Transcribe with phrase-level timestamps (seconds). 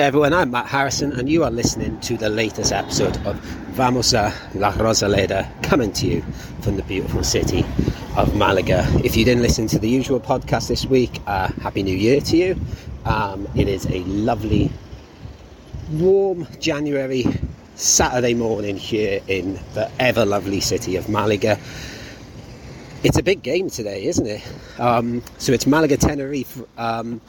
[0.00, 0.32] Day, everyone.
[0.32, 3.36] I'm Matt Harrison, and you are listening to the latest episode of
[3.76, 6.22] Vamos a la Rosaleda, coming to you
[6.62, 7.66] from the beautiful city
[8.16, 8.86] of Malaga.
[9.04, 12.36] If you didn't listen to the usual podcast this week, uh, Happy New Year to
[12.38, 12.58] you.
[13.04, 14.72] Um, it is a lovely,
[15.90, 17.26] warm January
[17.74, 21.58] Saturday morning here in the ever lovely city of Malaga.
[23.02, 24.40] It's a big game today, isn't it?
[24.78, 27.20] Um, so it's Malaga Tenerife, um,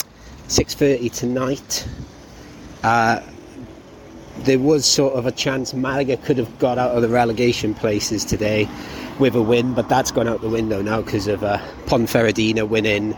[0.47, 1.85] 6:30 tonight.
[2.83, 3.21] Uh,
[4.39, 8.25] there was sort of a chance Malaga could have got out of the relegation places
[8.25, 8.67] today
[9.19, 13.15] with a win, but that's gone out the window now because of uh, Ponferradina winning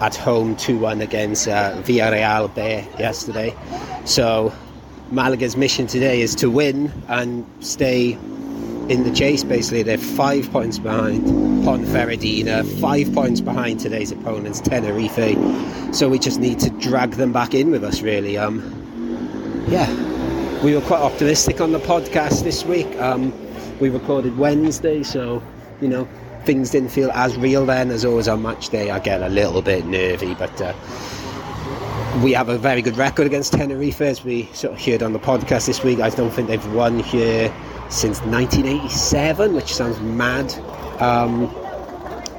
[0.00, 2.60] at home 2-1 against uh, Villarreal B
[2.98, 3.54] yesterday.
[4.04, 4.52] So
[5.10, 9.44] Malaga's mission today is to win and stay in the chase.
[9.44, 11.24] Basically, they're five points behind
[11.64, 15.94] Ponferradina, five points behind today's opponents, Tenerife.
[15.94, 18.36] So we just need to drag them back in with us, really.
[18.36, 18.75] Um,
[19.68, 22.86] yeah, we were quite optimistic on the podcast this week.
[23.00, 23.32] Um,
[23.80, 25.42] we recorded Wednesday, so
[25.80, 26.08] you know
[26.44, 28.90] things didn't feel as real then as always on match day.
[28.90, 30.72] I get a little bit nervy, but uh,
[32.22, 35.18] we have a very good record against Tenerife, as we sort of heard on the
[35.18, 35.98] podcast this week.
[35.98, 37.52] I don't think they've won here
[37.90, 40.52] since 1987, which sounds mad.
[41.02, 41.52] Um,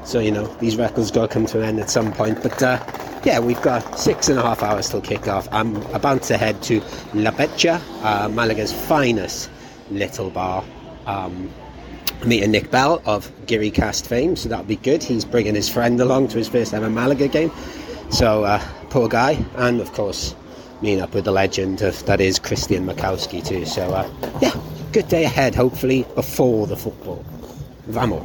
[0.05, 2.63] so you know these records got to come to an end at some point, but.
[2.63, 5.49] Uh, yeah, we've got six and a half hours till kick-off.
[5.51, 6.79] I'm about to head to
[7.13, 9.49] La Pecha, uh, Malaga's finest
[9.91, 10.63] little bar.
[11.05, 11.51] Um,
[12.25, 15.03] meeting Nick Bell of Geary Cast fame, so that'll be good.
[15.03, 17.51] He's bringing his friend along to his first ever Malaga game.
[18.11, 19.45] So, uh, poor guy.
[19.57, 20.33] And, of course,
[20.81, 23.65] meeting up with the legend of that is Christian Makowski too.
[23.65, 24.09] So, uh,
[24.41, 24.55] yeah,
[24.93, 27.25] good day ahead, hopefully, before the football.
[27.87, 28.23] Vamos.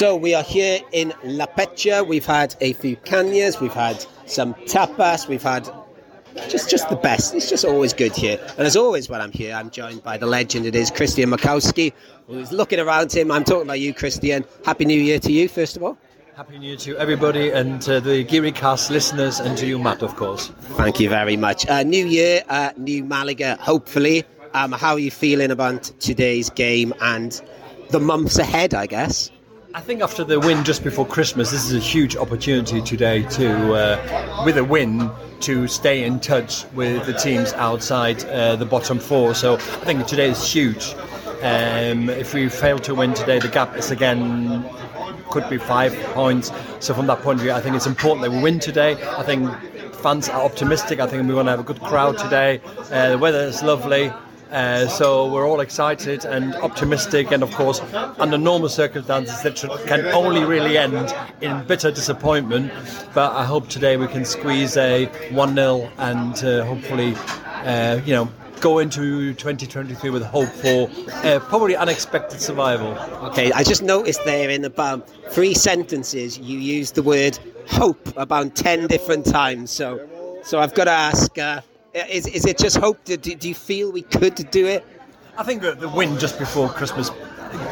[0.00, 2.06] So we are here in La Pecha.
[2.06, 5.68] We've had a few cañas, we've had some tapas, we've had
[6.48, 7.34] just just the best.
[7.34, 8.40] It's just always good here.
[8.56, 10.64] And as always, when I'm here, I'm joined by the legend.
[10.64, 11.92] It is Christian Makowski,
[12.28, 13.30] who's looking around him.
[13.30, 14.46] I'm talking about you, Christian.
[14.64, 15.98] Happy New Year to you, first of all.
[16.34, 20.00] Happy New Year to everybody and to the Geary Cast listeners and to you, Matt,
[20.00, 20.48] of course.
[20.78, 21.68] Thank you very much.
[21.68, 24.24] Uh, new Year, uh, new Malaga, hopefully.
[24.54, 27.38] Um, how are you feeling about today's game and
[27.90, 29.30] the months ahead, I guess?
[29.72, 33.74] I think after the win just before Christmas, this is a huge opportunity today to,
[33.74, 35.08] uh, with a win,
[35.42, 39.32] to stay in touch with the teams outside uh, the bottom four.
[39.32, 40.94] So I think today is huge.
[41.42, 44.68] Um, if we fail to win today, the gap is again
[45.30, 46.50] could be five points.
[46.80, 49.00] So from that point of view, I think it's important that we win today.
[49.16, 49.48] I think
[49.94, 50.98] fans are optimistic.
[50.98, 52.60] I think we're going to have a good crowd today.
[52.90, 54.12] Uh, the weather is lovely.
[54.50, 57.80] Uh, so we're all excited and optimistic, and of course,
[58.18, 62.72] under normal circumstances, that should, can only really end in bitter disappointment.
[63.14, 67.14] But I hope today we can squeeze a 1 0 and uh, hopefully,
[67.64, 68.28] uh, you know,
[68.60, 70.90] go into 2023 with hope for
[71.24, 72.98] uh, probably unexpected survival.
[73.28, 77.38] Okay, I just noticed there in about three sentences you used the word
[77.68, 79.70] hope about 10 different times.
[79.70, 80.08] So,
[80.42, 81.38] so I've got to ask.
[81.38, 81.60] Uh,
[81.94, 83.02] Uh, is, is it just hope?
[83.04, 84.86] Do, do you feel we could do it?
[85.36, 87.10] I think that the win just before Christmas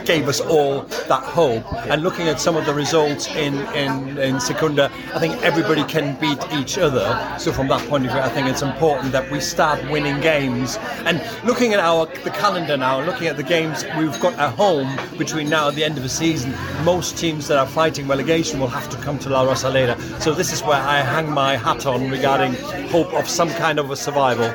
[0.05, 1.65] gave us all that hope.
[1.89, 6.19] And looking at some of the results in, in, in Segunda, I think everybody can
[6.21, 7.07] beat each other.
[7.39, 10.77] So from that point of view, I think it's important that we start winning games.
[11.05, 14.99] And looking at our the calendar now, looking at the games we've got at home
[15.19, 18.69] between now and the end of the season, most teams that are fighting relegation will
[18.69, 19.97] have to come to La Rosaleda.
[20.21, 22.55] So this is where I hang my hat on regarding
[22.89, 24.47] hope of some kind of a survival.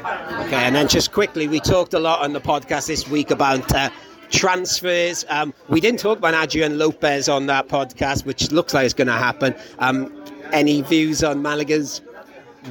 [0.46, 3.74] Okay, and then just quickly, we talked a lot on the podcast this week about.
[3.74, 3.90] Uh,
[4.34, 5.24] transfers.
[5.30, 9.08] Um, we didn't talk about Adrian Lopez on that podcast, which looks like it's going
[9.08, 9.56] to happen.
[9.80, 10.12] Um,
[10.52, 12.02] any views on Malaga's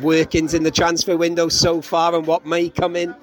[0.03, 3.15] workings in the transfer window so far and what may come in?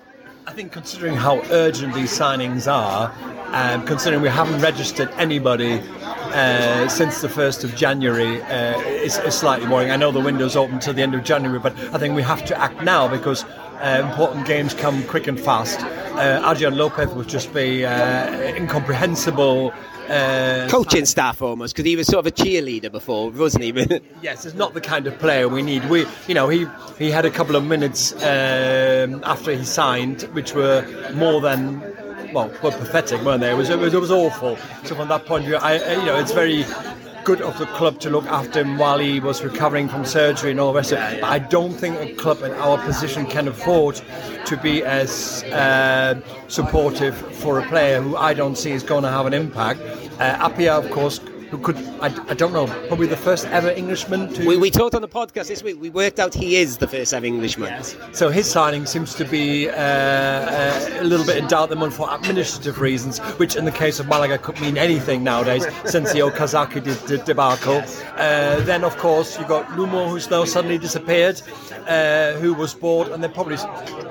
[0.47, 3.13] I think considering how urgent these signings are,
[3.53, 9.35] um, considering we haven't registered anybody uh, since the 1st of January, uh, it's, it's,
[9.35, 9.91] slightly worrying.
[9.91, 12.45] I know the window's open till the end of January, but I think we have
[12.45, 13.45] to act now because
[13.81, 15.79] uh, important games come quick and fast.
[15.79, 19.73] Uh, Adrian Lopez would just be uh, incomprehensible.
[20.09, 23.71] Uh, Coaching staff almost because he was sort of a cheerleader before, wasn't he?
[24.21, 25.87] yes, it's not the kind of player we need.
[25.89, 26.65] We, you know, he
[26.97, 30.83] he had a couple of minutes um, after he signed, which were
[31.13, 31.79] more than
[32.33, 33.51] well, were pathetic, weren't they?
[33.51, 34.57] It was, it was, it was awful.
[34.83, 36.63] So from that point of view, I, you know, it's very
[37.23, 40.59] good of the club to look after him while he was recovering from surgery and
[40.59, 41.21] all the rest of it.
[41.21, 44.01] But I don't think a club in our position can afford
[44.45, 49.09] to be as uh, supportive for a player who I don't see is going to
[49.09, 49.81] have an impact.
[50.19, 51.19] Uh, Appiah, of course,
[51.49, 54.47] who could, I, I don't know, probably the first ever Englishman to.
[54.47, 55.79] We, we talked on the podcast this week.
[55.79, 57.69] We worked out he is the first ever Englishman.
[57.69, 57.95] Yes.
[58.11, 61.75] So his signing seems to be uh, uh, a little bit in doubt at the
[61.75, 66.13] moment for administrative reasons, which in the case of Malaga could mean anything nowadays since
[66.13, 67.83] the Okazaki de- de- debacle.
[68.15, 71.41] Uh, then, of course, you've got Lumor, who's now suddenly disappeared,
[71.87, 73.57] uh, who was bought, and they're probably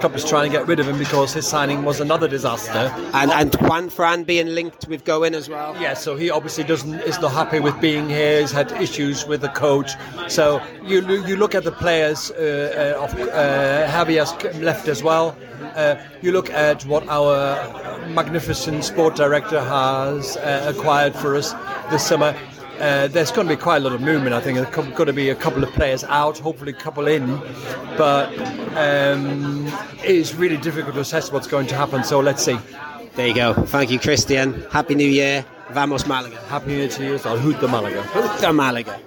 [0.00, 2.92] club is trying to get rid of him because his signing was another disaster.
[3.14, 5.76] And, and Juan Fran being linked with going as well.
[5.80, 8.40] Yeah, so he obviously doesn't is not happy with being here.
[8.40, 9.92] He's had issues with the coach.
[10.28, 15.36] So you you look at the players uh, uh, of uh, Javier's left as well.
[15.74, 21.52] Uh, you look at what our magnificent sport director has acquired for us
[21.90, 22.34] this summer.
[22.80, 24.32] Uh, there's going to be quite a lot of movement.
[24.32, 27.26] I think there's going to be a couple of players out, hopefully a couple in,
[27.96, 28.28] but
[28.76, 29.66] um,
[30.04, 32.04] it's really difficult to assess what's going to happen.
[32.04, 32.56] So let's see.
[33.16, 33.52] There you go.
[33.52, 34.62] Thank you, Christian.
[34.70, 35.44] Happy New Year.
[35.70, 36.38] Vamos Malaga.
[36.48, 37.14] Happy New Year to you.
[37.26, 38.02] Al Hood de Malaga.
[38.02, 38.98] Hood de Malaga.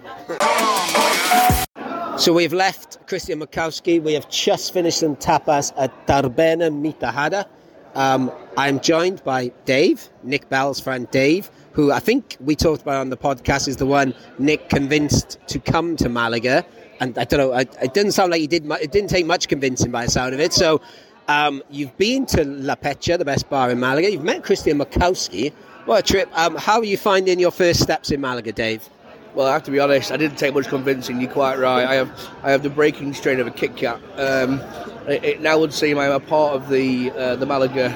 [2.19, 3.99] So we've left Christian Makowski.
[4.01, 7.47] We have just finished some tapas at Taberna Mitjana.
[7.95, 12.97] Um, I'm joined by Dave, Nick Bell's friend Dave, who I think we talked about
[12.97, 16.63] on the podcast is the one Nick convinced to come to Malaga.
[16.99, 18.69] And I don't know, I, it didn't sound like he did.
[18.69, 20.53] It didn't take much convincing by the sound of it.
[20.53, 20.79] So
[21.27, 24.11] um, you've been to La Pecha, the best bar in Malaga.
[24.11, 25.51] You've met Christian Makowski.
[25.85, 26.29] What a trip!
[26.33, 28.87] Um, how are you finding your first steps in Malaga, Dave?
[29.33, 30.11] Well, I have to be honest.
[30.11, 31.19] I didn't take much convincing.
[31.19, 31.85] You're quite right.
[31.85, 33.99] I have I have the breaking strain of a Kit Kat.
[34.15, 34.61] Um,
[35.07, 37.89] it, it, now would seem I'm a part of the uh, the Malaga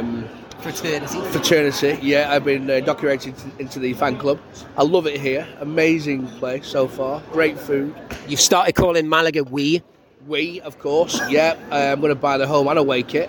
[0.00, 0.28] um,
[0.60, 1.20] fraternity.
[1.30, 1.98] Fraternity.
[2.02, 4.40] Yeah, I've been uh, documented into the fan club.
[4.76, 5.46] I love it here.
[5.60, 7.22] Amazing place so far.
[7.30, 7.94] Great food.
[8.26, 9.82] You've started calling Malaga we.
[10.26, 11.20] We, of course.
[11.28, 13.28] Yeah, uh, I'm going to buy the home and away kit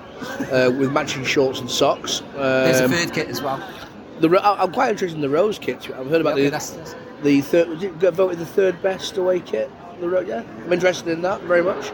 [0.51, 2.22] uh, with matching shorts and socks.
[2.22, 3.57] Um, There's a third kit as well.
[4.19, 5.89] The, I'm quite interested in the rose kit.
[5.92, 7.68] I've heard about yeah, the the third.
[8.13, 9.69] Voted the third best away kit?
[10.00, 10.44] The road, yeah.
[10.65, 11.92] I'm interested in that very much.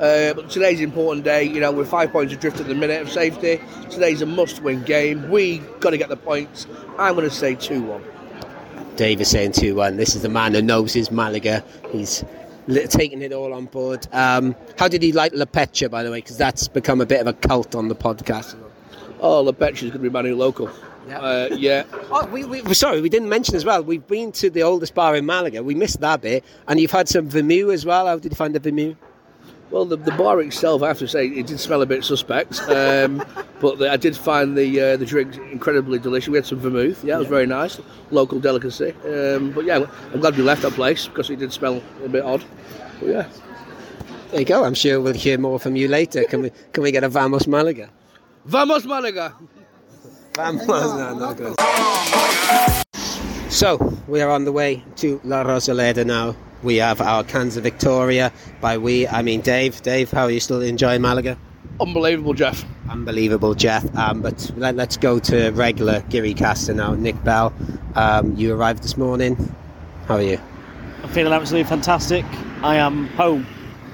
[0.00, 1.44] Uh, but today's an important day.
[1.44, 3.60] You know, we're five points adrift at the minute of safety.
[3.90, 5.28] Today's a must-win game.
[5.28, 6.66] We got to get the points.
[6.98, 8.02] I'm going to say two-one.
[8.96, 9.96] Dave is saying two-one.
[9.96, 11.62] This is the man who knows his Malaga.
[11.92, 12.24] He's
[12.88, 14.06] taking it all on board.
[14.12, 16.18] Um, how did he like La Pecha, by the way?
[16.18, 18.56] Because that's become a bit of a cult on the podcast.
[19.20, 20.70] Oh, is going to be my new local.
[21.10, 21.18] Yeah.
[21.18, 21.84] Uh, yeah.
[22.12, 23.84] Oh, we, we, sorry, we didn't mention as well.
[23.84, 25.62] We've been to the oldest bar in Malaga.
[25.62, 28.08] We missed that bit, and you've had some vermouth as well.
[28.08, 28.96] How did you find the vermouth?
[29.70, 32.60] Well, the, the bar itself, I have to say, it did smell a bit suspect,
[32.62, 33.24] um,
[33.60, 36.28] but the, I did find the uh, the drink incredibly delicious.
[36.28, 37.80] We had some vermouth, yeah, it was very nice,
[38.10, 38.92] local delicacy.
[39.04, 42.24] Um, but yeah, I'm glad we left that place because it did smell a bit
[42.24, 42.44] odd.
[42.98, 43.28] But yeah.
[44.32, 44.64] There you go.
[44.64, 46.24] I'm sure we'll hear more from you later.
[46.24, 47.90] Can we can we get a Vamos Malaga?
[48.46, 49.34] Vamos Malaga.
[50.34, 51.54] Vamos, no, no good.
[53.50, 56.36] So we are on the way to La Rosaleda now.
[56.62, 58.32] We have our cans of Victoria.
[58.60, 59.82] By we, I mean Dave.
[59.82, 61.36] Dave, how are you still enjoying Malaga?
[61.80, 62.64] Unbelievable, Jeff.
[62.88, 63.84] Unbelievable, Jeff.
[63.96, 66.94] Um, but let, us go to regular Giri Caster now.
[66.94, 67.52] Nick Bell,
[67.94, 69.36] um, you arrived this morning.
[70.06, 70.38] How are you?
[71.02, 72.24] I'm feeling absolutely fantastic.
[72.62, 73.46] I am home.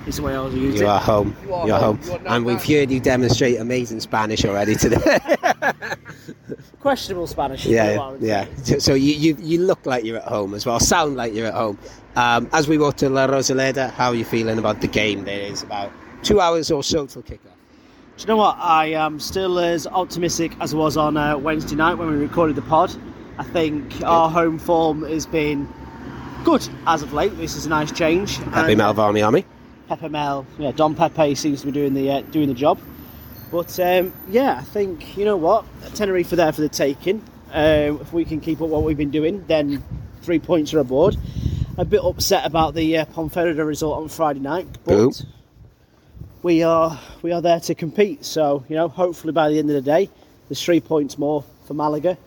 [0.06, 1.36] Is the way I was using You are home.
[1.44, 1.96] You are, You're home.
[1.98, 2.06] home.
[2.22, 5.18] You are and we've heard you demonstrate amazing Spanish already today.
[6.80, 7.66] Questionable Spanish.
[7.66, 8.46] Yeah, yeah.
[8.62, 10.80] So, so you, you you look like you're at home as well.
[10.80, 11.78] Sound like you're at home.
[12.16, 15.24] Um, as we walk to La Rosaleda, how are you feeling about the game?
[15.24, 15.92] There is about
[16.22, 17.40] two hours or so till kickoff.
[18.16, 18.56] Do you know what?
[18.58, 22.56] I am still as optimistic as I was on uh, Wednesday night when we recorded
[22.56, 22.94] the pod.
[23.38, 24.04] I think good.
[24.04, 25.68] our home form has been
[26.42, 27.36] good as of late.
[27.36, 28.38] This is a nice change.
[28.38, 29.44] Happy Malvarmy Army.
[29.88, 32.80] Pepe Mel, yeah, Don Pepe seems to be doing the uh, doing the job.
[33.50, 37.22] But um, yeah, I think you know what Tenerife are there for the taking.
[37.52, 39.82] Uh, if we can keep up what we've been doing, then
[40.22, 41.16] three points are aboard.
[41.78, 45.22] A bit upset about the uh, Ponferrada result on Friday night, but
[46.42, 48.24] we are we are there to compete.
[48.24, 50.10] So you know, hopefully by the end of the day,
[50.48, 52.18] there's three points more for Malaga.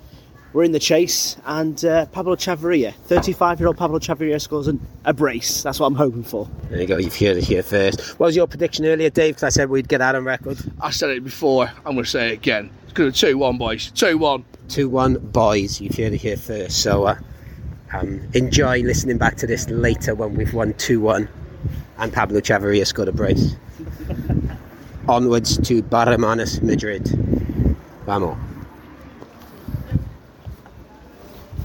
[0.51, 5.61] We're in the chase, and uh, Pablo Chavarria, 35-year-old Pablo Chavarria scores an, a brace.
[5.61, 6.49] That's what I'm hoping for.
[6.69, 6.97] There you go.
[6.97, 8.19] You've heard it here first.
[8.19, 9.35] What was your prediction earlier, Dave?
[9.35, 10.57] Because I said we'd get out on record.
[10.81, 11.67] I said it before.
[11.85, 12.71] I'm going to say it again.
[12.85, 13.91] It's going to two-one, boys.
[13.91, 14.43] Two-one.
[14.69, 15.79] Two-one, boys.
[15.79, 16.81] You've heard it here first.
[16.81, 17.19] So uh,
[17.93, 21.29] um, enjoy listening back to this later when we've won two-one,
[21.99, 23.55] and Pablo Chavarria scored a brace.
[25.07, 27.07] Onwards to Bar Hermanos, Madrid.
[28.07, 28.48] Vamos.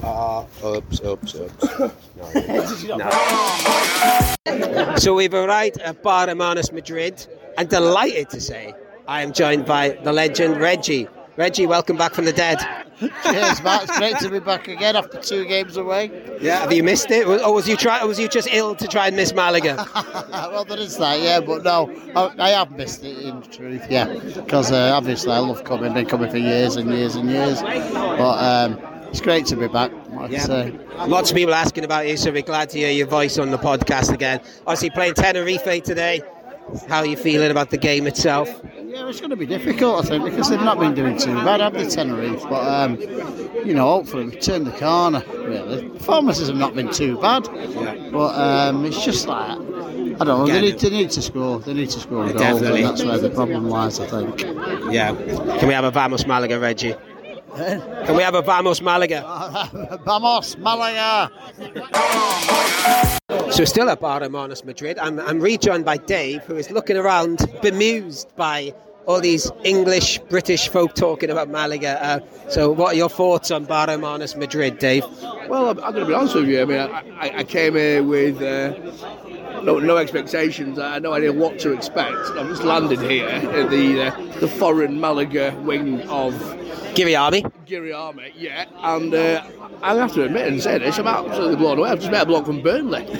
[0.05, 1.79] Uh, oops, oops, oops.
[2.15, 2.97] No,
[4.45, 4.95] no.
[4.97, 7.25] so we've arrived at Bar Hermanos Madrid
[7.57, 8.75] and delighted to say
[9.07, 11.07] I am joined by the legend Reggie.
[11.37, 12.59] Reggie, welcome back from the dead.
[12.99, 13.85] Cheers, Matt.
[13.85, 16.11] It's great to be back again after two games away.
[16.39, 17.27] Yeah, have you missed it?
[17.27, 17.99] Or was you try?
[18.01, 19.87] Or was you just ill to try and miss Malaga?
[19.95, 24.05] well, there is that, yeah, but no, I, I have missed it in truth, yeah,
[24.35, 28.37] because uh, obviously I love coming, been coming for years and years and years, but
[28.71, 29.91] um, it's great to be back.
[30.09, 31.05] Like I.
[31.05, 33.57] Lots of people asking about you, so we're glad to hear your voice on the
[33.57, 34.41] podcast again.
[34.61, 36.21] Obviously, playing Tenerife today.
[36.87, 38.49] How are you feeling about the game itself?
[38.75, 41.59] Yeah, it's going to be difficult, I think, because they've not been doing too bad,
[41.59, 42.41] have they, Tenerife?
[42.43, 42.99] But, um,
[43.65, 45.89] you know, hopefully we turn the corner, really.
[45.89, 48.09] Performances have not been too bad, yeah.
[48.11, 51.73] but um, it's just like, I don't know, they need, they need to score, they
[51.73, 52.81] need to score goals, Definitely.
[52.81, 54.41] and that's where the problem lies, I think.
[54.91, 55.13] Yeah.
[55.59, 56.95] Can we have a Vamos Malaga, Reggie?
[57.55, 59.21] Can we have a Vamos Malaga?
[60.05, 61.31] Vamos, Malaga!
[63.51, 64.99] So we're still at Bar Hermanos Madrid.
[64.99, 68.73] I'm, I'm rejoined by Dave, who is looking around, bemused by
[69.05, 72.03] all these English, British folk talking about Malaga.
[72.03, 72.19] Uh,
[72.49, 75.05] so what are your thoughts on Bar Hermanos Madrid, Dave?
[75.49, 76.61] Well, I'm, I'm going to be honest with you.
[76.61, 78.73] I mean, I, I, I came here with uh,
[79.61, 80.79] no, no expectations.
[80.79, 82.15] I had no idea what to expect.
[82.15, 86.33] I've just landed here at the uh, the foreign Malaga wing of
[86.95, 87.43] Giri Army.
[87.65, 88.65] Giri Army, yeah.
[88.77, 89.43] And uh,
[89.81, 91.89] I have to admit and say this, I'm absolutely blown away.
[91.89, 93.05] I've just met a bloke from Burnley.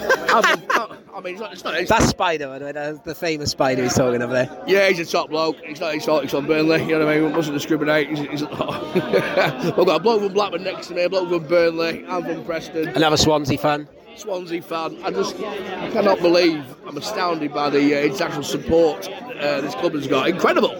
[1.16, 1.52] I mean, it's not.
[1.52, 4.28] It's not it's, That's Spider, by the way, that's the famous Spider he's talking of
[4.28, 4.50] there.
[4.66, 5.56] yeah, he's a top bloke.
[5.64, 6.82] He's not exotic on Burnley.
[6.82, 7.32] You know what I mean?
[7.32, 8.10] Mustn't discriminate.
[8.10, 12.04] He's, he's, We've got a bloke from Blackburn next to me, a bloke from Burnley,
[12.16, 12.88] I'm from Preston.
[12.88, 13.86] Another Swansea fan.
[14.16, 14.96] Swansea fan.
[15.04, 16.64] I just I cannot believe.
[16.86, 19.06] I'm astounded by the uh, international support
[19.38, 20.30] uh, this club has got.
[20.30, 20.72] Incredible.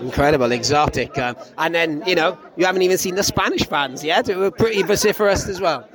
[0.00, 1.18] Incredible, exotic.
[1.18, 4.50] Um, and then, you know, you haven't even seen the Spanish fans yet, who were
[4.50, 5.86] pretty vociferous as well.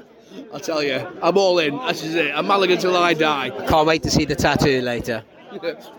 [0.53, 1.75] I'll tell you, I'm all in.
[1.87, 2.31] This is it.
[2.35, 3.49] I'm Malaga till I die.
[3.67, 5.23] Can't wait to see the tattoo later.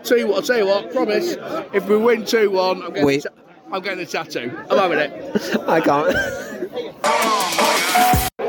[0.05, 0.93] tell you what, I'll tell you what.
[0.93, 1.35] Promise.
[1.73, 3.07] If we win two one, I'm getting.
[3.07, 3.35] The ta-
[3.73, 4.57] I'm getting the tattoo.
[4.69, 5.11] I'm having it.
[5.67, 6.15] I can't.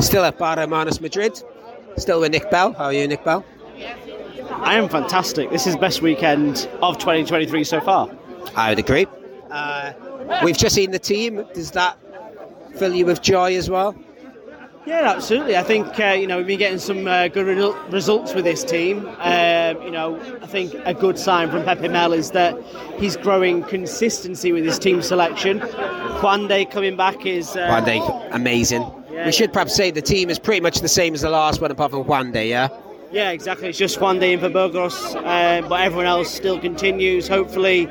[0.00, 1.42] Still at Bar Hermanos Madrid.
[1.96, 2.72] Still with Nick Bell.
[2.72, 3.44] How are you, Nick Bell?
[4.60, 5.50] I am fantastic.
[5.50, 8.08] This is the best weekend of 2023 so far.
[8.56, 9.06] I would agree.
[9.50, 9.92] Uh,
[10.44, 11.44] we've just seen the team.
[11.54, 11.98] Does that
[12.76, 13.96] fill you with joy as well?
[14.86, 15.56] Yeah, absolutely.
[15.56, 18.64] I think uh, you know we've been getting some uh, good re- results with this
[18.64, 19.06] team.
[19.18, 22.56] Um, you know, I think a good sign from Pepe Mel is that
[22.98, 25.60] he's growing consistency with his team selection.
[25.60, 28.00] Juande coming back is uh, One day,
[28.30, 28.82] amazing.
[29.18, 29.26] Yeah.
[29.26, 31.72] we should perhaps say the team is pretty much the same as the last one,
[31.72, 32.48] apart from one day.
[32.48, 32.68] Yeah.
[33.10, 33.68] Yeah, exactly.
[33.68, 37.26] It's just Juande in for Burgos, uh, but everyone else still continues.
[37.26, 37.88] Hopefully,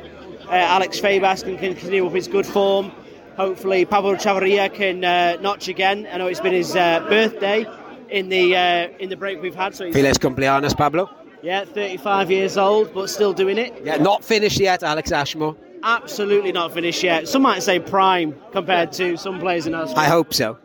[0.47, 2.91] uh, Alex Febas can continue with his good form.
[3.35, 6.07] Hopefully, Pablo Chavarria can uh, notch again.
[6.13, 7.65] I know it's been his uh, birthday
[8.09, 9.75] in the uh, in the break we've had.
[9.75, 11.09] So he's, Feliz cumpleaños, Pablo.
[11.41, 13.73] yeah, 35 years old, but still doing it.
[13.83, 15.57] Yeah, not finished yet, Alex Ashmore.
[15.83, 17.27] Absolutely not finished yet.
[17.27, 19.87] Some might say prime compared to some players in our.
[19.97, 20.57] I hope so.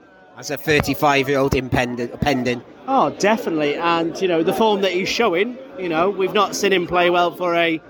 [0.42, 2.64] As a 35-year-old impending, pending.
[2.88, 3.76] Oh, definitely.
[3.76, 7.10] And, you know, the form that he's showing, you know, we've not seen him play
[7.10, 7.80] well for a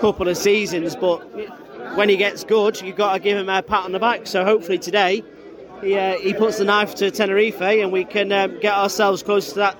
[0.00, 1.18] couple of seasons, but
[1.94, 4.26] when he gets good, you've got to give him a pat on the back.
[4.26, 5.22] So hopefully today
[5.82, 9.50] he, uh, he puts the knife to Tenerife and we can um, get ourselves close
[9.50, 9.76] to that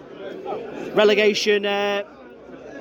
[0.95, 2.03] relegation uh,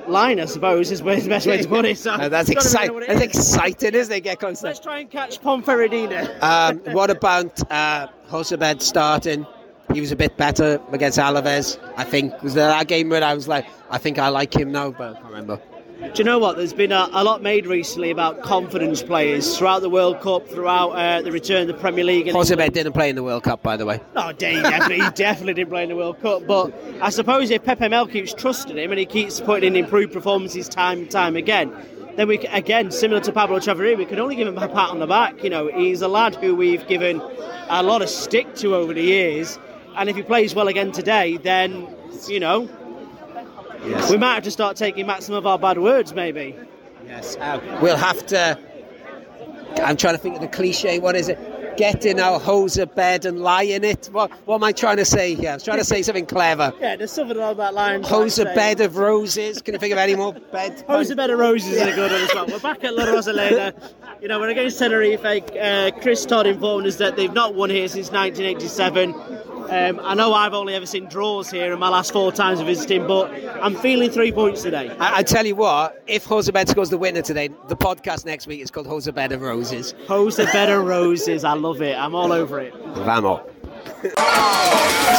[0.08, 1.98] line, I suppose, is where the best way to put it.
[1.98, 2.88] So, Uh, that's exciting.
[2.88, 3.54] know what it That's is.
[3.54, 4.20] exciting, isn't it?
[4.20, 4.68] Get constant.
[4.70, 6.38] Let's try and catch Ponferradina.
[6.42, 9.46] Um, what about uh, Jozabed starting?
[9.92, 11.78] He was a bit better against Alaves.
[11.96, 14.72] I think was there that game where I was like, I think I like him
[14.72, 15.60] now, but I can't remember.
[16.02, 16.56] Do you know what?
[16.56, 20.90] There's been a, a lot made recently about confidence players throughout the World Cup, throughout
[20.90, 22.26] uh, the return of the Premier League.
[22.26, 24.00] Jozabed didn't play in the World Cup, by the way.
[24.14, 26.44] No, he definitely, he definitely didn't play in the World Cup.
[26.44, 30.12] But I suppose if Pepe Mel keeps trusting him and he keeps putting in improved
[30.12, 31.72] performances time and time again,
[32.16, 34.98] then we again similar to Pablo Chavarria, we can only give him a pat on
[34.98, 35.42] the back.
[35.44, 37.22] You know, he's a lad who we've given
[37.68, 39.56] a lot of stick to over the years,
[39.96, 41.86] and if he plays well again today, then
[42.26, 42.68] you know
[44.10, 46.56] we might have to start taking back some of our bad words, maybe.
[47.06, 47.36] Yes.
[47.36, 48.58] Uh, we'll have to.
[49.82, 50.98] I'm trying to think of the cliche.
[50.98, 51.38] What is it?
[51.78, 54.10] Get in our hoser bed and lie in it.
[54.12, 55.52] What, what am I trying to say here?
[55.52, 56.70] I was trying to say something clever.
[56.80, 58.02] Yeah, there's something along that line.
[58.02, 59.62] Hoser bed of roses.
[59.62, 60.84] Can you think of any more bed?
[60.86, 62.46] Hose a bed of roses is a good one as well.
[62.48, 63.72] We're back at La Rosaleda.
[64.20, 65.24] You know, we're against Tenerife.
[65.24, 69.12] Uh, Chris Todd informed us that they've not won here since 1987.
[69.72, 72.66] Um, I know I've only ever seen draws here in my last four times of
[72.66, 74.94] visiting, but I'm feeling three points today.
[74.98, 78.60] I, I tell you what, if Jozabed scores the winner today, the podcast next week
[78.60, 79.94] is called Jozabed Bed of Roses.
[80.06, 81.42] Hose a bed of roses.
[81.42, 81.96] I love it.
[81.96, 82.74] I'm all over it.
[82.96, 83.40] Vamos.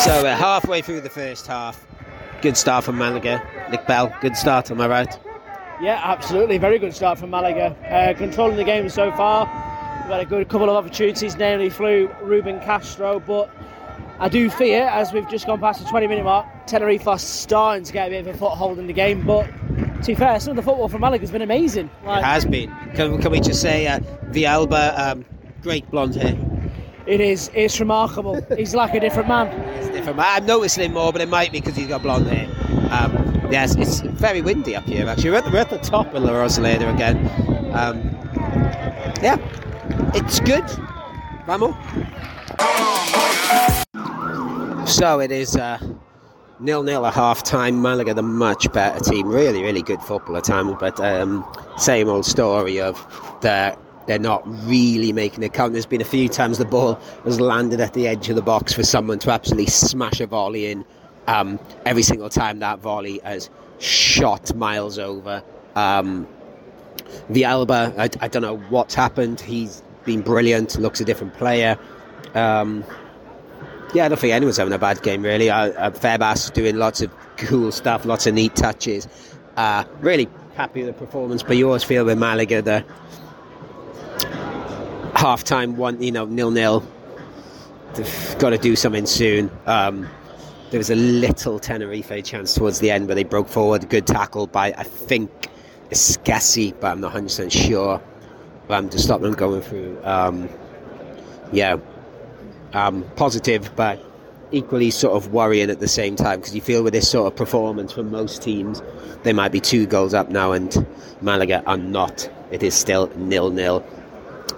[0.03, 1.83] so we're halfway through the first half.
[2.43, 3.41] Good start from Malaga.
[3.71, 5.19] Nick Bell, good start, am I right?
[5.81, 6.59] Yeah, absolutely.
[6.59, 7.75] Very good start from Malaga.
[7.89, 9.47] Uh, controlling the game so far.
[10.03, 13.49] We've had a good couple of opportunities, namely flew Ruben Castro, but
[14.19, 17.83] I do fear, as we've just gone past the 20 minute mark, Tenerife are starting
[17.83, 19.25] to get a bit of a foothold in the game.
[19.25, 19.45] But
[20.03, 21.89] to be fair, some of the football from Malaga has been amazing.
[22.05, 22.69] Like, It has been.
[22.95, 23.99] Can, can we just say uh,
[24.31, 25.25] Villalba, um,
[25.61, 26.37] great blonde hair.
[27.07, 28.41] it is, it's remarkable.
[28.57, 29.47] He's like a different man.
[29.77, 30.17] It's different.
[30.17, 30.25] Man.
[30.29, 32.47] I'm noticing him more, but it might be because he's got blonde hair.
[32.91, 35.07] Um, yes, it's very windy up here.
[35.07, 37.17] Actually, we're at the, we're at the top of La Rosaleda again.
[37.73, 38.01] Um,
[39.21, 39.37] yeah,
[40.13, 40.63] it's good.
[41.45, 41.75] Vamos.
[44.85, 45.79] So it is uh,
[46.59, 47.81] nil nil at half time.
[47.81, 49.27] Malaga, the much better team.
[49.27, 51.45] Really, really good football at times, but um,
[51.77, 52.97] same old story of
[53.41, 55.73] the they're not really making it count.
[55.73, 58.73] There's been a few times the ball has landed at the edge of the box
[58.73, 60.85] for someone to absolutely smash a volley in.
[61.27, 63.49] Um, every single time that volley has
[63.79, 65.41] shot miles over.
[65.75, 66.27] Um,
[67.31, 69.39] Villalba, I, I don't know what's happened.
[69.39, 70.77] He's been brilliant.
[70.77, 71.77] Looks a different player.
[72.33, 72.83] Um,
[73.93, 75.49] yeah, I don't think anyone's having a bad game really.
[75.49, 79.07] Uh, uh, Febas doing lots of cool stuff, lots of neat touches.
[79.55, 82.85] Uh, really happy with the performance, but you always feel with Malaga the
[85.15, 86.83] half time one, you know, nil nil.
[87.93, 89.51] They've got to do something soon.
[89.67, 90.09] Um,
[90.71, 93.87] there was a little Tenerife chance towards the end where they broke forward.
[93.89, 95.29] Good tackle by I think
[95.91, 98.01] Escassi, but I'm not 100 percent sure.
[98.69, 99.99] Um, to stop them going through.
[100.03, 100.49] Um,
[101.51, 101.77] yeah,
[102.73, 104.03] um, positive, but
[104.51, 107.35] equally sort of worrying at the same time because you feel with this sort of
[107.35, 108.81] performance from most teams,
[109.23, 110.85] they might be two goals up now, and
[111.21, 112.29] Malaga are not.
[112.51, 113.83] It is still nil nil.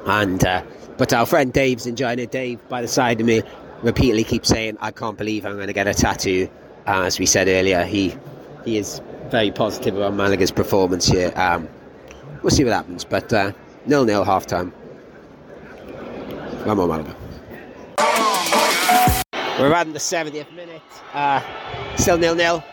[0.05, 0.63] And uh,
[0.97, 2.31] but our friend Dave's enjoying it.
[2.31, 3.41] Dave by the side of me
[3.81, 6.49] repeatedly keeps saying, "I can't believe I'm going to get a tattoo."
[6.87, 8.15] Uh, as we said earlier, he
[8.65, 11.31] he is very positive about Malaga's performance here.
[11.35, 11.67] Um,
[12.43, 13.51] we'll see what happens, but uh,
[13.85, 14.73] nil nil half time.
[16.65, 17.24] Vamos Malaga.
[19.59, 20.81] We're around the 70th minute.
[21.13, 21.41] Uh,
[21.95, 22.63] still nil nil.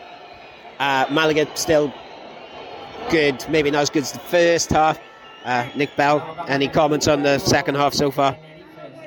[0.79, 1.93] Uh, Malaga still
[3.09, 4.99] good, maybe not as good as the first half.
[5.45, 8.37] Uh, Nick Bell, any comments on the second half so far?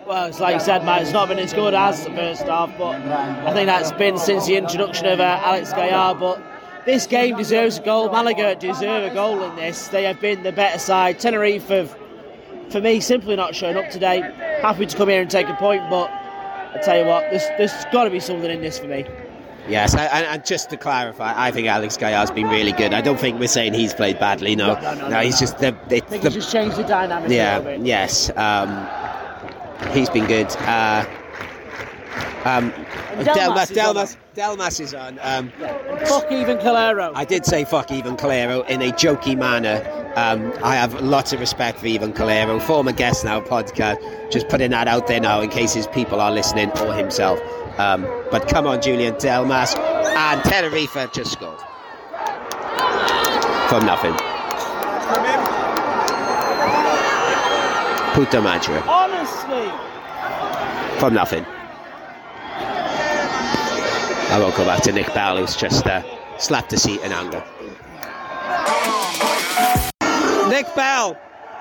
[0.06, 2.76] Well, it's like you said, Matt, it's not been as good as the first half,
[2.78, 6.18] but I think that's been since the introduction of uh, Alex Gallar.
[6.18, 6.42] But
[6.86, 8.10] this game deserves a goal.
[8.10, 9.88] Malaga deserve a goal in this.
[9.88, 11.18] They have been the better side.
[11.18, 11.94] Tenerife have,
[12.70, 14.20] for me, simply not shown up today.
[14.62, 16.08] Happy to come here and take a point, but
[16.74, 19.06] I tell you what, there's, there's got to be something in this for me.
[19.68, 22.94] Yes, and, and just to clarify, I think Alex Gallar's been really good.
[22.94, 24.54] I don't think we're saying he's played badly.
[24.54, 25.40] No, No, no, no, he's no.
[25.40, 27.86] just the, the, I think the it's just changed the dynamic a yeah, little bit.
[27.86, 28.30] yes.
[28.36, 28.86] Um,
[29.92, 30.46] he's been good.
[30.58, 31.04] Uh,
[32.44, 32.70] um,
[33.24, 34.20] Delmas, Delmas is on.
[34.36, 35.18] Delmas, is on.
[35.20, 35.50] Um,
[36.06, 37.10] Fuck even Calero.
[37.16, 39.82] I did say fuck even Calero in a jokey manner.
[40.16, 44.30] Um, I have lots of respect for Ivan Calero, former guest now podcast.
[44.30, 47.38] Just putting that out there now in case his people are listening or himself.
[47.78, 51.60] Um, but come on, Julian Delmas and Tenerife just scored
[53.68, 54.14] from nothing.
[58.14, 59.68] Puta madre Honestly,
[60.98, 61.44] from nothing.
[64.32, 66.02] I won't go back to Nick Bell, who's just uh,
[66.38, 67.44] slapped a seat in anger.
[70.56, 71.18] Nick Bell,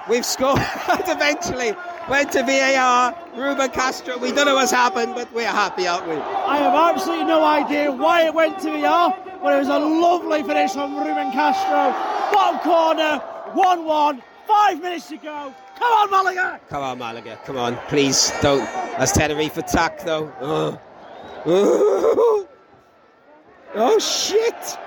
[0.09, 1.75] we've scored eventually.
[2.07, 3.13] Went to VAR.
[3.35, 4.17] Ruben Castro.
[4.17, 6.15] We don't know what's happened, but we're happy, aren't we?
[6.15, 10.43] I have absolutely no idea why it went to VAR, but it was a lovely
[10.43, 11.91] finish from Ruben Castro.
[12.33, 13.17] Bottom corner,
[13.53, 15.53] 1 1, five minutes to go.
[15.77, 16.61] Come on, Malaga!
[16.69, 17.37] Come on, Malaga.
[17.43, 18.63] Come on, please don't.
[18.97, 20.31] That's Tenerife attack, though.
[20.39, 20.79] Oh,
[21.45, 22.17] Ugh.
[22.17, 22.47] Ugh.
[23.77, 24.55] Oh shit!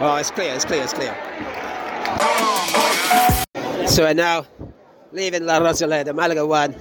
[0.00, 0.52] oh, it's clear.
[0.52, 0.82] It's clear.
[0.82, 2.53] It's clear.
[3.86, 4.46] So we're now
[5.12, 6.14] leaving La Rosaleda.
[6.14, 6.74] Malaga one,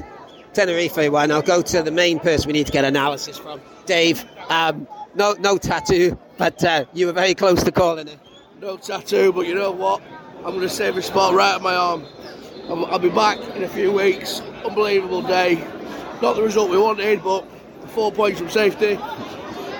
[0.53, 1.31] Tenerife one.
[1.31, 4.25] I'll go to the main person we need to get analysis from, Dave.
[4.49, 8.17] Um, no, no tattoo, but uh, you were very close to calling it.
[8.61, 10.01] No tattoo, but you know what?
[10.37, 12.05] I'm going to save a spot right on my arm.
[12.69, 14.41] I'll, I'll be back in a few weeks.
[14.65, 15.55] Unbelievable day.
[16.21, 17.45] Not the result we wanted, but
[17.89, 18.97] four points from safety.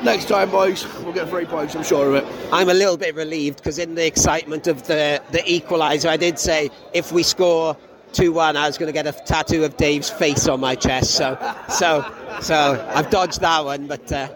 [0.03, 1.75] Next time, boys, we'll get three points.
[1.75, 2.49] I'm sure of it.
[2.51, 6.37] I'm a little bit relieved because in the excitement of the the equaliser, I did
[6.37, 7.77] say if we score
[8.11, 11.11] two one, I was going to get a tattoo of Dave's face on my chest.
[11.11, 11.37] So
[11.69, 12.05] so
[12.41, 14.27] so I've dodged that one, but uh,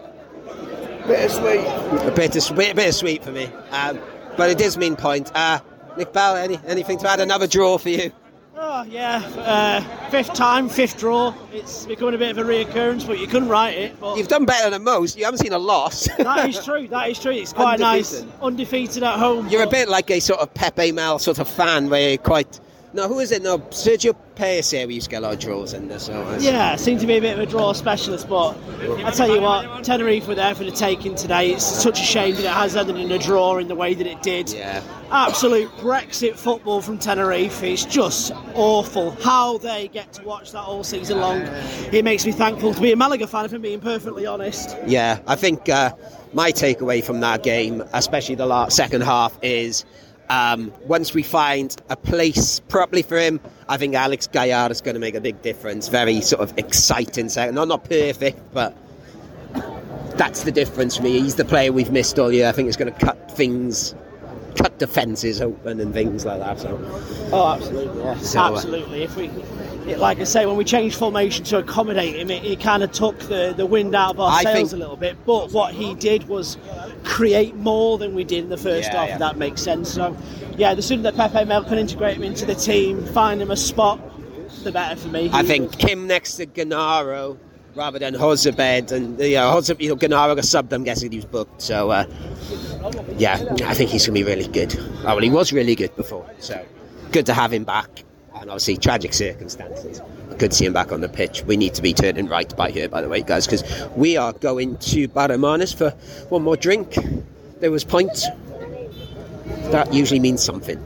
[1.08, 2.06] Bittersweet.
[2.06, 3.46] a bit of, bit, bit of sweet for me.
[3.70, 3.98] Um,
[4.36, 5.30] but it does mean point.
[5.34, 5.60] Uh,
[5.96, 7.20] Nick Bell, any, anything to add?
[7.20, 8.12] Another draw for you?
[8.60, 11.32] Oh, yeah, uh, fifth time, fifth draw.
[11.52, 14.00] It's becoming a bit of a reoccurrence, but you couldn't write it.
[14.00, 15.16] But You've done better than most.
[15.16, 16.08] You haven't seen a loss.
[16.18, 17.30] that is true, that is true.
[17.30, 18.14] It's quite nice.
[18.14, 18.42] Undefeated.
[18.42, 19.46] Undefeated at home.
[19.48, 22.58] You're a bit like a sort of Pepe Mel sort of fan, where you're quite
[22.98, 23.42] no, who is it?
[23.42, 24.88] No, Sergio Pace here.
[24.88, 26.06] We used to get a lot of draws in this.
[26.06, 28.56] So uh, Yeah, seemed to be a bit of a draw specialist, but
[29.04, 31.52] I tell you what, Tenerife were there for the taking today.
[31.52, 34.06] It's such a shame that it has ended in a draw in the way that
[34.06, 34.50] it did.
[34.50, 34.82] Yeah.
[35.12, 37.62] Absolute Brexit football from Tenerife.
[37.62, 41.42] It's just awful how they get to watch that all season long.
[41.92, 44.76] It makes me thankful to be a Malaga fan, if I'm being perfectly honest.
[44.88, 45.92] Yeah, I think uh,
[46.32, 49.84] my takeaway from that game, especially the last, second half, is
[50.30, 54.94] um, once we find a place properly for him, I think Alex Gallardo is going
[54.94, 55.88] to make a big difference.
[55.88, 57.54] Very sort of exciting second.
[57.54, 58.76] Not not perfect, but
[60.16, 61.20] that's the difference for me.
[61.20, 62.48] He's the player we've missed all year.
[62.48, 63.94] I think it's going to cut things,
[64.56, 66.58] cut defences open and things like that.
[66.58, 66.78] So
[67.32, 68.18] Oh, absolutely, yeah.
[68.18, 69.02] So, uh, absolutely.
[69.04, 69.30] If we,
[69.88, 72.92] it, like I say, when we changed formation to accommodate him, it, it kind of
[72.92, 75.16] took the, the wind out of our I sails think- a little bit.
[75.26, 76.56] But what he did was
[77.04, 79.08] create more than we did in the first Yeah, half.
[79.08, 79.14] yeah.
[79.14, 79.90] If that makes sense.
[79.92, 80.16] So,
[80.56, 83.56] yeah, the sooner that Pepe Mel can integrate him into the team, find him a
[83.56, 84.00] spot,
[84.64, 85.30] the better for me.
[85.32, 87.38] I He- think him next to Genaro
[87.74, 90.72] rather than Jozabed and you know, Hozab, you know Genaro got subbed.
[90.72, 91.62] I'm guessing he was booked.
[91.62, 92.04] So uh,
[93.16, 94.74] yeah, I think he's gonna be really good.
[95.02, 96.60] Oh, well, he was really good before, so
[97.12, 98.04] good to have him back.
[98.40, 100.00] And obviously, tragic circumstances.
[100.38, 101.42] Good to see him back on the pitch.
[101.44, 103.64] We need to be turning right by here, by the way, guys, because
[103.96, 105.90] we are going to Bar Hermanos for
[106.28, 106.96] one more drink.
[107.58, 108.26] There was points.
[109.70, 110.82] That usually means something.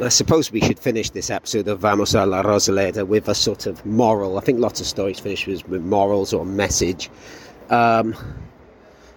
[0.00, 3.66] I suppose we should finish this episode of Vamos a la Rosaleda with a sort
[3.66, 4.38] of moral.
[4.38, 7.10] I think lots of stories finish with, with morals or message.
[7.68, 8.14] Um,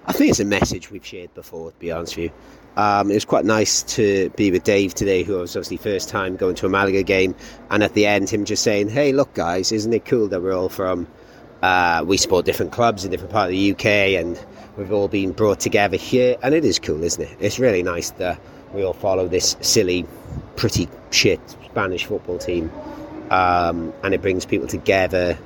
[0.07, 2.31] I think it's a message we've shared before, to be honest with you.
[2.77, 6.37] Um, it was quite nice to be with Dave today, who was obviously first time
[6.37, 7.35] going to a Malaga game,
[7.69, 10.53] and at the end, him just saying, "Hey, look, guys, isn't it cool that we're
[10.53, 11.07] all from?
[11.61, 14.39] Uh, we support different clubs in different part of the UK, and
[14.77, 17.37] we've all been brought together here, and it is cool, isn't it?
[17.39, 18.39] It's really nice that
[18.73, 20.05] we all follow this silly,
[20.55, 22.71] pretty shit Spanish football team,
[23.29, 25.37] um, and it brings people together,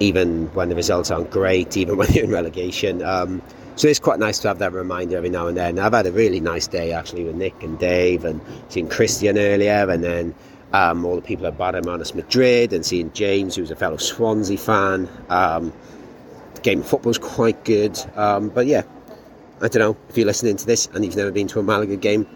[0.00, 3.02] even when the results aren't great, even when you're in relegation.
[3.02, 3.40] Um,
[3.78, 5.78] so it's quite nice to have that reminder every now and then.
[5.78, 9.88] I've had a really nice day actually with Nick and Dave, and seeing Christian earlier,
[9.88, 10.34] and then
[10.72, 14.58] um, all the people at Bar Hermanos Madrid, and seeing James, who's a fellow Swansea
[14.58, 15.08] fan.
[15.28, 15.72] Um,
[16.54, 18.82] the game of football's quite good, um, but yeah,
[19.62, 21.96] I don't know if you're listening to this and you've never been to a Malaga
[21.96, 22.26] game.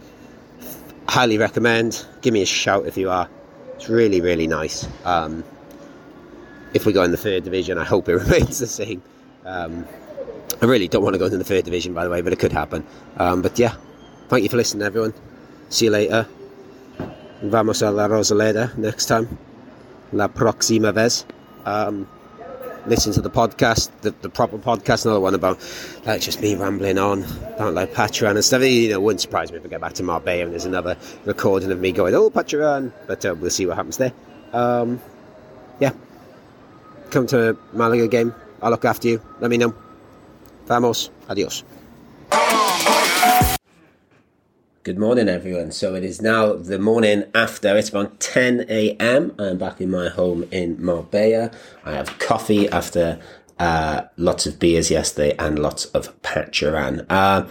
[1.08, 2.06] Highly recommend.
[2.20, 3.28] Give me a shout if you are.
[3.74, 4.86] It's really, really nice.
[5.04, 5.42] Um,
[6.72, 9.02] if we go in the third division, I hope it remains the same.
[10.62, 12.38] I really don't want to go into the third division, by the way, but it
[12.38, 12.86] could happen.
[13.16, 13.74] Um, but yeah,
[14.28, 15.12] thank you for listening, everyone.
[15.70, 16.28] See you later.
[17.42, 19.26] Vamos a la Rosaleda next time.
[20.12, 21.26] La próxima vez.
[21.66, 22.06] Um,
[22.86, 25.58] listen to the podcast, the, the proper podcast, another one about
[26.06, 27.24] like just me rambling on,
[27.56, 28.62] about like Patreon and stuff.
[28.62, 30.96] You know, it wouldn't surprise me if I get back to Marbella and there's another
[31.24, 32.92] recording of me going, oh, Patreon.
[33.08, 34.12] But uh, we'll see what happens there.
[34.52, 35.00] Um,
[35.80, 35.90] yeah.
[37.10, 38.32] Come to Malaga game.
[38.62, 39.20] I'll look after you.
[39.40, 39.74] Let me know.
[40.66, 41.10] Vamos.
[41.28, 41.64] Adios.
[44.84, 45.70] Good morning, everyone.
[45.70, 47.76] So it is now the morning after.
[47.76, 49.32] It's around 10 a.m.
[49.38, 51.52] I'm back in my home in Marbella.
[51.84, 53.20] I have coffee after
[53.58, 57.06] uh, lots of beers yesterday and lots of pacharan.
[57.08, 57.46] Uh,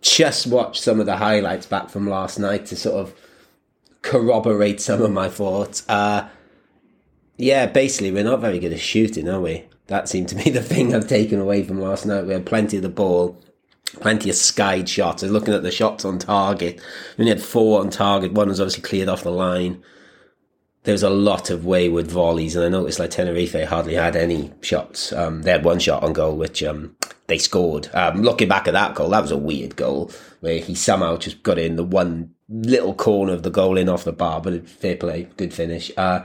[0.00, 3.14] just watched some of the highlights back from last night to sort of
[4.00, 5.86] corroborate some of my thoughts.
[5.88, 6.28] Uh,
[7.36, 9.64] yeah, basically, we're not very good at shooting, are we?
[9.88, 12.26] That seemed to be the thing I've taken away from last night.
[12.26, 13.40] We had plenty of the ball,
[14.00, 15.22] plenty of skied shots.
[15.22, 16.80] I was looking at the shots on target.
[17.16, 18.32] We only had four on target.
[18.32, 19.82] One was obviously cleared off the line.
[20.84, 24.52] There was a lot of wayward volleys, and I noticed like Tenerife hardly had any
[24.60, 25.12] shots.
[25.12, 26.94] Um, they had one shot on goal, which um,
[27.26, 27.90] they scored.
[27.92, 31.42] Um, looking back at that goal, that was a weird goal where he somehow just
[31.42, 34.96] got in the one little corner of the goal in off the bar, but fair
[34.96, 35.90] play, good finish.
[35.96, 36.24] Uh,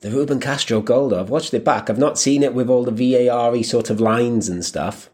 [0.00, 1.90] the Ruben Castro goal, though, I've watched it back.
[1.90, 2.90] I've not seen it with all the
[3.26, 5.10] VAR sort of lines and stuff.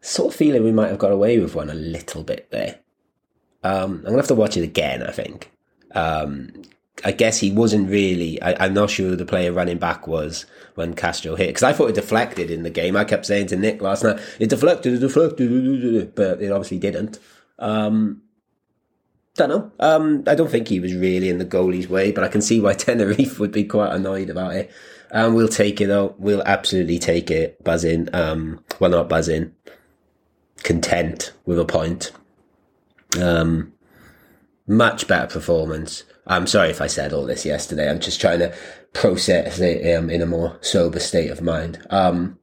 [0.00, 2.78] Sort of feeling we might have got away with one a little bit there.
[3.64, 5.02] Um, I'm gonna have to watch it again.
[5.02, 5.50] I think.
[5.92, 6.62] Um,
[7.04, 8.40] I guess he wasn't really.
[8.40, 11.72] I, I'm not sure who the player running back was when Castro hit because I
[11.72, 12.96] thought it deflected in the game.
[12.96, 17.18] I kept saying to Nick last night, "It deflected, it deflected," but it obviously didn't.
[17.58, 18.22] Um,
[19.36, 19.72] don't know.
[19.80, 22.60] Um, I don't think he was really in the goalie's way, but I can see
[22.60, 24.70] why Tenerife would be quite annoyed about it.
[25.12, 26.14] Um, we'll take it though.
[26.18, 27.62] We'll absolutely take it.
[27.62, 28.08] Buzzing.
[28.12, 29.54] Um, well, not buzzing.
[30.62, 32.10] Content with a point.
[33.20, 33.72] Um,
[34.66, 36.04] much better performance.
[36.26, 37.88] I'm sorry if I said all this yesterday.
[37.88, 38.54] I'm just trying to
[38.92, 41.86] process it um, in a more sober state of mind.
[41.90, 42.38] Um,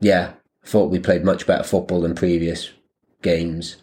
[0.00, 0.32] yeah,
[0.64, 2.70] thought we played much better football than previous
[3.22, 3.76] games.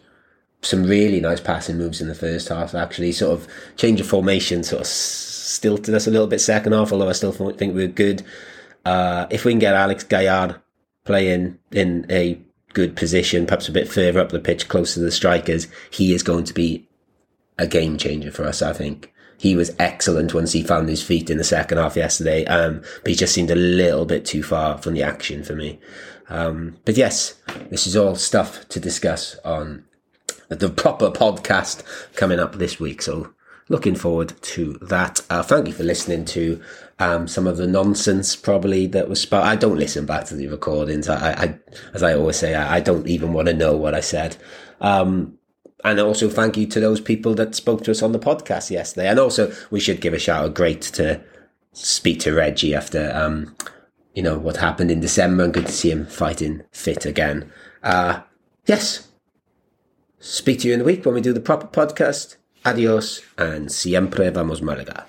[0.62, 2.74] Some really nice passing moves in the first half.
[2.74, 6.92] Actually, sort of change of formation, sort of stilted us a little bit second half.
[6.92, 8.22] Although I still think we are good.
[8.84, 10.62] Uh, if we can get Alex Gallar
[11.04, 12.40] playing in a
[12.72, 16.22] good position, perhaps a bit further up the pitch, close to the strikers, he is
[16.22, 16.86] going to be
[17.58, 18.62] a game changer for us.
[18.62, 22.44] I think he was excellent once he found his feet in the second half yesterday.
[22.44, 25.78] Um, but he just seemed a little bit too far from the action for me.
[26.28, 27.34] Um, but yes,
[27.70, 29.84] this is all stuff to discuss on
[30.50, 31.82] the proper podcast
[32.14, 33.02] coming up this week.
[33.02, 33.32] So
[33.68, 35.20] looking forward to that.
[35.30, 36.60] Uh, thank you for listening to
[36.98, 39.44] um, some of the nonsense probably that was spoke.
[39.44, 41.08] I don't listen back to the recordings.
[41.08, 41.58] I, I
[41.94, 44.36] as I always say, I, I, don't even want to know what I said.
[44.80, 45.38] Um,
[45.82, 49.08] and also thank you to those people that spoke to us on the podcast yesterday.
[49.08, 50.54] And also we should give a shout out.
[50.54, 51.22] Great to
[51.72, 53.56] speak to Reggie after, um,
[54.14, 57.50] you know, what happened in December and good to see him fighting fit again.
[57.82, 58.20] Uh,
[58.66, 59.09] yes.
[60.22, 62.36] Speak to you in the week when we do the proper podcast.
[62.62, 65.06] Adios and siempre vamos Malaga.